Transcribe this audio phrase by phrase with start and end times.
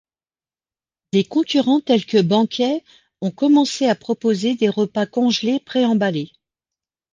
[1.13, 2.83] Des concurrents tels que Banquet
[3.21, 6.31] ont commencé à proposer des repas congelés préemballés.